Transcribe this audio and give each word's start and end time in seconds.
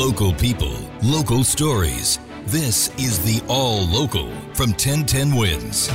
Local 0.00 0.32
people, 0.32 0.74
local 1.02 1.44
stories. 1.44 2.20
This 2.46 2.88
is 2.98 3.18
the 3.18 3.44
All 3.48 3.84
Local 3.84 4.30
from 4.54 4.70
1010 4.70 5.36
Wins. 5.36 5.90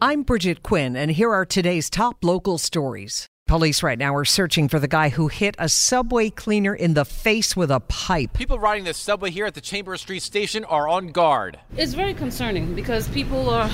I'm 0.00 0.22
Bridget 0.22 0.62
Quinn, 0.62 0.96
and 0.96 1.10
here 1.10 1.30
are 1.30 1.44
today's 1.44 1.90
top 1.90 2.24
local 2.24 2.56
stories. 2.56 3.26
Police 3.46 3.82
right 3.82 3.98
now 3.98 4.16
are 4.16 4.24
searching 4.24 4.66
for 4.66 4.78
the 4.78 4.88
guy 4.88 5.10
who 5.10 5.28
hit 5.28 5.56
a 5.58 5.68
subway 5.68 6.30
cleaner 6.30 6.74
in 6.74 6.94
the 6.94 7.04
face 7.04 7.54
with 7.54 7.70
a 7.70 7.80
pipe. 7.80 8.32
People 8.32 8.58
riding 8.58 8.84
the 8.84 8.94
subway 8.94 9.30
here 9.30 9.44
at 9.44 9.52
the 9.52 9.60
Chambers 9.60 10.00
Street 10.00 10.22
station 10.22 10.64
are 10.64 10.88
on 10.88 11.08
guard. 11.08 11.58
It's 11.76 11.92
very 11.92 12.14
concerning 12.14 12.74
because 12.74 13.08
people 13.08 13.50
are 13.50 13.70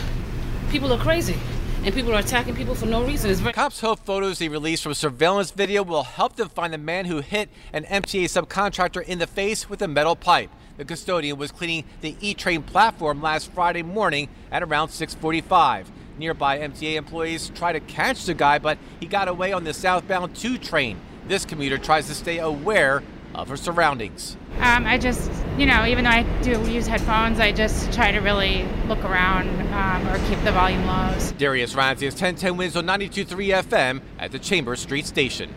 people 0.68 0.92
are 0.92 0.98
crazy 0.98 1.36
and 1.84 1.92
people 1.94 2.14
are 2.14 2.20
attacking 2.20 2.54
people 2.54 2.76
for 2.76 2.86
no 2.86 3.04
reason. 3.04 3.34
Very 3.34 3.52
Cops 3.52 3.80
hope 3.80 3.98
photos 4.04 4.38
they 4.38 4.48
release 4.48 4.80
from 4.80 4.94
surveillance 4.94 5.50
video 5.50 5.82
will 5.82 6.04
help 6.04 6.36
them 6.36 6.48
find 6.48 6.72
the 6.72 6.78
man 6.78 7.06
who 7.06 7.20
hit 7.20 7.48
an 7.72 7.84
MTA 7.84 8.24
subcontractor 8.24 9.02
in 9.02 9.18
the 9.18 9.26
face 9.26 9.68
with 9.68 9.82
a 9.82 9.88
metal 9.88 10.14
pipe. 10.14 10.50
The 10.76 10.84
custodian 10.84 11.38
was 11.38 11.50
cleaning 11.50 11.84
the 12.00 12.16
E-train 12.20 12.62
platform 12.62 13.20
last 13.20 13.50
Friday 13.52 13.82
morning 13.82 14.28
at 14.52 14.62
around 14.62 14.90
6:45. 14.90 15.86
Nearby 16.18 16.58
MTA 16.58 16.94
employees 16.94 17.50
try 17.54 17.72
to 17.72 17.80
catch 17.80 18.26
the 18.26 18.34
guy, 18.34 18.58
but 18.58 18.78
he 19.00 19.06
got 19.06 19.26
away 19.26 19.52
on 19.52 19.64
the 19.64 19.74
southbound 19.74 20.36
2 20.36 20.58
train. 20.58 21.00
This 21.26 21.44
commuter 21.44 21.78
tries 21.78 22.06
to 22.06 22.14
stay 22.14 22.38
aware 22.38 23.02
of 23.34 23.48
her 23.48 23.56
surroundings. 23.56 24.36
Um, 24.58 24.86
I 24.86 24.98
just, 24.98 25.30
you 25.56 25.66
know, 25.66 25.86
even 25.86 26.04
though 26.04 26.10
I 26.10 26.22
do 26.42 26.60
use 26.70 26.86
headphones, 26.86 27.40
I 27.40 27.52
just 27.52 27.92
try 27.92 28.12
to 28.12 28.20
really 28.20 28.64
look 28.86 29.02
around 29.04 29.48
um, 29.72 30.06
or 30.08 30.18
keep 30.28 30.42
the 30.44 30.52
volume 30.52 30.86
low. 30.86 31.14
Darius 31.38 31.74
Ramsey 31.74 32.06
is 32.06 32.14
1010 32.14 32.56
Wins 32.56 32.76
on 32.76 32.86
92.3 32.86 33.62
FM 33.62 34.00
at 34.18 34.32
the 34.32 34.38
Chambers 34.38 34.80
Street 34.80 35.06
station. 35.06 35.52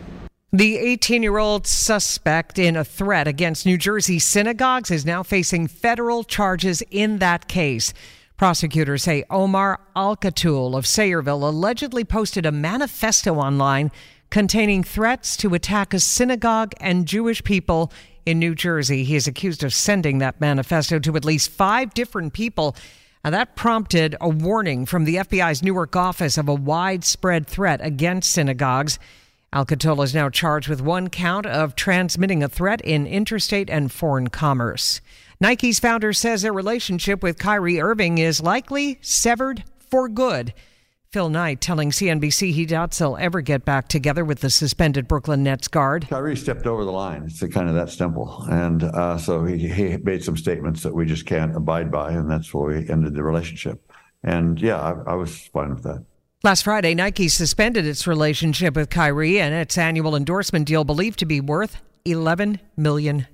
The 0.52 0.78
18 0.78 1.22
year 1.22 1.38
old 1.38 1.66
suspect 1.66 2.58
in 2.58 2.76
a 2.76 2.84
threat 2.84 3.28
against 3.28 3.66
New 3.66 3.76
Jersey 3.76 4.18
synagogues 4.18 4.90
is 4.90 5.04
now 5.04 5.22
facing 5.22 5.66
federal 5.66 6.24
charges 6.24 6.82
in 6.90 7.18
that 7.18 7.48
case. 7.48 7.92
Prosecutors 8.36 9.02
say 9.02 9.24
Omar 9.30 9.80
Alkattoul 9.96 10.76
of 10.76 10.84
Sayreville 10.84 11.42
allegedly 11.42 12.04
posted 12.04 12.46
a 12.46 12.52
manifesto 12.52 13.34
online 13.36 13.90
containing 14.30 14.82
threats 14.82 15.36
to 15.38 15.54
attack 15.54 15.94
a 15.94 16.00
synagogue 16.00 16.72
and 16.80 17.06
Jewish 17.06 17.42
people 17.44 17.92
in 18.24 18.38
New 18.38 18.54
Jersey. 18.54 19.04
He 19.04 19.16
is 19.16 19.26
accused 19.26 19.62
of 19.62 19.72
sending 19.72 20.18
that 20.18 20.40
manifesto 20.40 20.98
to 20.98 21.16
at 21.16 21.24
least 21.24 21.50
five 21.50 21.94
different 21.94 22.32
people. 22.32 22.76
And 23.24 23.34
that 23.34 23.56
prompted 23.56 24.16
a 24.20 24.28
warning 24.28 24.86
from 24.86 25.04
the 25.04 25.16
FBI's 25.16 25.62
Newark 25.62 25.96
office 25.96 26.36
of 26.36 26.48
a 26.48 26.54
widespread 26.54 27.46
threat 27.46 27.80
against 27.82 28.30
synagogues. 28.30 28.98
Alkattoul 29.52 30.04
is 30.04 30.14
now 30.14 30.28
charged 30.28 30.68
with 30.68 30.80
one 30.80 31.08
count 31.08 31.46
of 31.46 31.76
transmitting 31.76 32.42
a 32.42 32.48
threat 32.48 32.80
in 32.82 33.06
interstate 33.06 33.70
and 33.70 33.90
foreign 33.90 34.28
commerce. 34.28 35.00
Nike's 35.40 35.80
founder 35.80 36.12
says 36.12 36.42
their 36.42 36.52
relationship 36.52 37.22
with 37.22 37.38
Kyrie 37.38 37.80
Irving 37.80 38.18
is 38.18 38.42
likely 38.42 38.98
severed 39.02 39.64
for 39.90 40.08
good. 40.08 40.52
Phil 41.16 41.30
Knight 41.30 41.62
telling 41.62 41.92
CNBC 41.92 42.52
he 42.52 42.66
doubts 42.66 42.98
they'll 42.98 43.16
ever 43.16 43.40
get 43.40 43.64
back 43.64 43.88
together 43.88 44.22
with 44.22 44.40
the 44.40 44.50
suspended 44.50 45.08
Brooklyn 45.08 45.42
Nets 45.42 45.66
guard. 45.66 46.06
Kyrie 46.10 46.36
stepped 46.36 46.66
over 46.66 46.84
the 46.84 46.92
line. 46.92 47.22
It's 47.24 47.40
kind 47.54 47.70
of 47.70 47.74
that 47.74 47.88
simple. 47.88 48.44
And 48.50 48.82
uh, 48.82 49.16
so 49.16 49.42
he, 49.46 49.66
he 49.66 49.96
made 49.96 50.22
some 50.22 50.36
statements 50.36 50.82
that 50.82 50.94
we 50.94 51.06
just 51.06 51.24
can't 51.24 51.56
abide 51.56 51.90
by, 51.90 52.12
and 52.12 52.30
that's 52.30 52.52
why 52.52 52.64
we 52.66 52.90
ended 52.90 53.14
the 53.14 53.22
relationship. 53.22 53.90
And 54.22 54.60
yeah, 54.60 54.78
I, 54.78 55.12
I 55.12 55.14
was 55.14 55.46
fine 55.54 55.70
with 55.70 55.84
that. 55.84 56.04
Last 56.44 56.64
Friday, 56.64 56.94
Nike 56.94 57.28
suspended 57.28 57.86
its 57.86 58.06
relationship 58.06 58.76
with 58.76 58.90
Kyrie 58.90 59.40
and 59.40 59.54
its 59.54 59.78
annual 59.78 60.16
endorsement 60.16 60.66
deal 60.66 60.84
believed 60.84 61.18
to 61.20 61.24
be 61.24 61.40
worth 61.40 61.80
$11 62.04 62.60
million. 62.76 63.26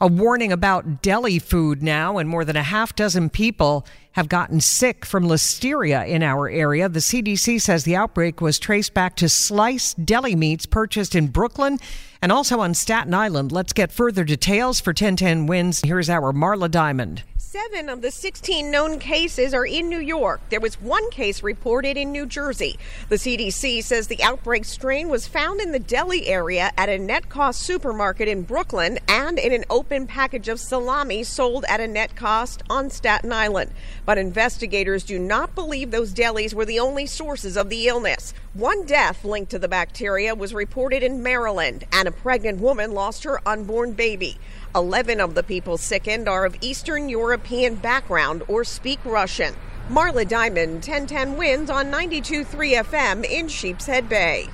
A 0.00 0.06
warning 0.06 0.52
about 0.52 1.02
deli 1.02 1.40
food 1.40 1.82
now, 1.82 2.18
and 2.18 2.28
more 2.28 2.44
than 2.44 2.56
a 2.56 2.62
half 2.62 2.94
dozen 2.94 3.28
people 3.28 3.84
have 4.14 4.28
gotten 4.28 4.60
sick 4.60 5.04
from 5.04 5.24
listeria 5.24 6.06
in 6.08 6.22
our 6.22 6.48
area. 6.48 6.88
The 6.88 7.00
CDC 7.00 7.60
says 7.60 7.84
the 7.84 7.96
outbreak 7.96 8.40
was 8.40 8.58
traced 8.58 8.94
back 8.94 9.16
to 9.16 9.28
sliced 9.28 10.06
deli 10.06 10.34
meats 10.34 10.66
purchased 10.66 11.14
in 11.14 11.28
Brooklyn 11.28 11.78
and 12.22 12.32
also 12.32 12.60
on 12.60 12.72
Staten 12.72 13.12
Island. 13.12 13.52
Let's 13.52 13.72
get 13.72 13.92
further 13.92 14.24
details 14.24 14.80
for 14.80 14.90
1010 14.90 15.46
Wins. 15.46 15.82
Here's 15.84 16.08
our 16.08 16.32
Marla 16.32 16.70
Diamond. 16.70 17.22
Seven 17.54 17.88
of 17.88 18.02
the 18.02 18.10
16 18.10 18.68
known 18.68 18.98
cases 18.98 19.54
are 19.54 19.64
in 19.64 19.88
New 19.88 20.00
York. 20.00 20.40
There 20.50 20.58
was 20.58 20.80
one 20.80 21.08
case 21.12 21.40
reported 21.40 21.96
in 21.96 22.10
New 22.10 22.26
Jersey. 22.26 22.76
The 23.10 23.14
CDC 23.14 23.84
says 23.84 24.08
the 24.08 24.24
outbreak 24.24 24.64
strain 24.64 25.08
was 25.08 25.28
found 25.28 25.60
in 25.60 25.70
the 25.70 25.78
deli 25.78 26.26
area 26.26 26.72
at 26.76 26.88
a 26.88 26.98
NetCost 26.98 27.54
supermarket 27.54 28.26
in 28.26 28.42
Brooklyn 28.42 28.98
and 29.06 29.38
in 29.38 29.52
an 29.52 29.64
open 29.70 30.08
package 30.08 30.48
of 30.48 30.58
salami 30.58 31.22
sold 31.22 31.64
at 31.68 31.78
a 31.78 31.84
NetCost 31.84 32.62
on 32.68 32.90
Staten 32.90 33.32
Island. 33.32 33.70
But 34.06 34.18
investigators 34.18 35.02
do 35.02 35.18
not 35.18 35.54
believe 35.54 35.90
those 35.90 36.12
delis 36.12 36.52
were 36.52 36.64
the 36.64 36.80
only 36.80 37.06
sources 37.06 37.56
of 37.56 37.70
the 37.70 37.88
illness. 37.88 38.34
One 38.52 38.84
death 38.84 39.24
linked 39.24 39.50
to 39.52 39.58
the 39.58 39.68
bacteria 39.68 40.34
was 40.34 40.52
reported 40.52 41.02
in 41.02 41.22
Maryland, 41.22 41.84
and 41.92 42.06
a 42.06 42.12
pregnant 42.12 42.60
woman 42.60 42.92
lost 42.92 43.24
her 43.24 43.40
unborn 43.48 43.92
baby. 43.92 44.38
11 44.74 45.20
of 45.20 45.34
the 45.34 45.42
people 45.42 45.78
sickened 45.78 46.28
are 46.28 46.44
of 46.44 46.56
Eastern 46.60 47.08
European 47.08 47.76
background 47.76 48.42
or 48.48 48.64
speak 48.64 48.98
Russian. 49.04 49.54
Marla 49.88 50.26
Diamond, 50.26 50.76
1010 50.76 51.36
wins 51.36 51.70
on 51.70 51.90
92.3 51.90 52.84
FM 52.84 53.24
in 53.24 53.48
Sheepshead 53.48 54.08
Bay. 54.08 54.48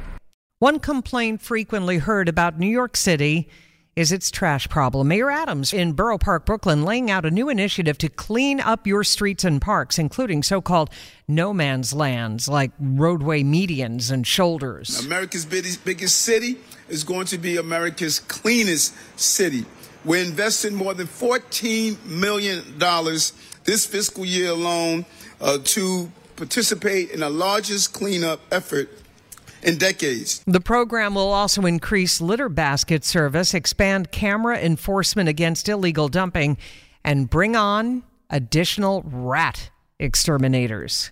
One 0.58 0.78
complaint 0.78 1.40
frequently 1.40 1.98
heard 1.98 2.28
about 2.28 2.58
New 2.58 2.66
York 2.66 2.96
City 2.96 3.48
is 3.96 4.12
its 4.12 4.30
trash 4.30 4.68
problem. 4.68 5.08
Mayor 5.08 5.30
Adams 5.30 5.72
in 5.72 5.92
Borough 5.92 6.18
Park, 6.18 6.46
Brooklyn, 6.46 6.84
laying 6.84 7.10
out 7.10 7.26
a 7.26 7.30
new 7.30 7.48
initiative 7.48 7.98
to 7.98 8.08
clean 8.08 8.60
up 8.60 8.86
your 8.86 9.04
streets 9.04 9.44
and 9.44 9.60
parks, 9.60 9.98
including 9.98 10.42
so 10.42 10.60
called 10.60 10.90
no 11.26 11.52
man's 11.52 11.92
lands 11.92 12.48
like 12.48 12.70
roadway 12.78 13.42
medians 13.42 14.10
and 14.10 14.26
shoulders. 14.26 15.04
America's 15.04 15.44
biggest 15.44 16.20
city 16.20 16.56
is 16.88 17.04
going 17.04 17.26
to 17.26 17.38
be 17.38 17.56
America's 17.56 18.20
cleanest 18.20 18.94
city. 19.18 19.64
We're 20.04 20.24
investing 20.24 20.74
more 20.74 20.94
than 20.94 21.06
$14 21.06 22.06
million 22.06 22.64
this 23.64 23.86
fiscal 23.86 24.24
year 24.24 24.50
alone 24.50 25.04
uh, 25.40 25.58
to 25.64 26.10
participate 26.36 27.10
in 27.10 27.20
the 27.20 27.28
largest 27.28 27.92
cleanup 27.92 28.40
effort 28.50 28.88
in 29.62 29.78
decades. 29.78 30.42
The 30.46 30.60
program 30.60 31.14
will 31.14 31.32
also 31.32 31.62
increase 31.66 32.20
litter 32.20 32.48
basket 32.48 33.04
service, 33.04 33.54
expand 33.54 34.12
camera 34.12 34.58
enforcement 34.58 35.28
against 35.28 35.68
illegal 35.68 36.08
dumping, 36.08 36.56
and 37.04 37.28
bring 37.30 37.56
on 37.56 38.02
additional 38.30 39.02
rat 39.04 39.70
exterminators. 39.98 41.10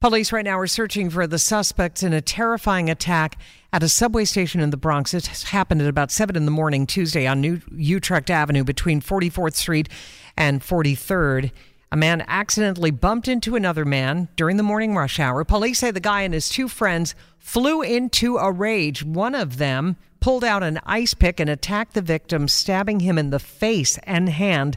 Police 0.00 0.30
right 0.30 0.44
now 0.44 0.58
are 0.58 0.66
searching 0.66 1.08
for 1.08 1.26
the 1.26 1.38
suspects 1.38 2.02
in 2.02 2.12
a 2.12 2.20
terrifying 2.20 2.90
attack 2.90 3.38
at 3.72 3.82
a 3.82 3.88
subway 3.88 4.24
station 4.24 4.60
in 4.60 4.70
the 4.70 4.76
Bronx. 4.76 5.14
It 5.14 5.26
happened 5.26 5.80
at 5.80 5.88
about 5.88 6.10
7 6.10 6.36
in 6.36 6.44
the 6.44 6.50
morning 6.50 6.86
Tuesday 6.86 7.26
on 7.26 7.40
New 7.40 7.62
Utrecht 7.74 8.30
Avenue 8.30 8.62
between 8.62 9.00
44th 9.00 9.54
Street 9.54 9.88
and 10.36 10.60
43rd. 10.60 11.50
A 11.92 11.96
man 11.96 12.24
accidentally 12.26 12.90
bumped 12.90 13.28
into 13.28 13.54
another 13.54 13.84
man 13.84 14.28
during 14.34 14.56
the 14.56 14.62
morning 14.62 14.96
rush 14.96 15.20
hour. 15.20 15.44
Police 15.44 15.78
say 15.78 15.90
the 15.90 16.00
guy 16.00 16.22
and 16.22 16.34
his 16.34 16.48
two 16.48 16.68
friends 16.68 17.14
flew 17.38 17.82
into 17.82 18.38
a 18.38 18.50
rage. 18.50 19.04
One 19.04 19.34
of 19.34 19.58
them 19.58 19.96
pulled 20.20 20.42
out 20.42 20.64
an 20.64 20.80
ice 20.84 21.14
pick 21.14 21.38
and 21.38 21.48
attacked 21.48 21.94
the 21.94 22.02
victim, 22.02 22.48
stabbing 22.48 23.00
him 23.00 23.18
in 23.18 23.30
the 23.30 23.38
face 23.38 23.98
and 24.02 24.28
hand. 24.28 24.76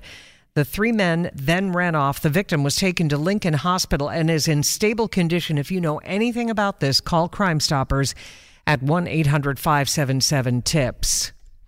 The 0.53 0.63
three 0.65 0.91
men 0.91 1.31
then 1.33 1.71
ran 1.71 1.95
off. 1.95 2.21
The 2.21 2.29
victim 2.29 2.63
was 2.63 2.75
taken 2.75 3.09
to 3.09 3.17
Lincoln 3.17 3.55
Hospital 3.55 4.09
and 4.09 4.29
is 4.29 4.47
in 4.47 4.61
stable 4.61 5.07
condition. 5.07 5.57
If 5.57 5.71
you 5.71 5.81
know 5.81 5.97
anything 5.99 6.49
about 6.49 6.79
this, 6.79 7.01
call 7.01 7.27
Crime 7.27 7.59
Stoppers 7.59 8.13
at 8.67 8.83
1 8.83 9.07
800 9.07 9.57
577 9.57 10.61
TIPS. 10.61 11.31